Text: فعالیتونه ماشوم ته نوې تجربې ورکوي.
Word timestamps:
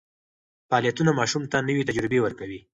فعالیتونه 0.69 1.11
ماشوم 1.19 1.43
ته 1.51 1.57
نوې 1.67 1.83
تجربې 1.89 2.19
ورکوي. 2.21 2.59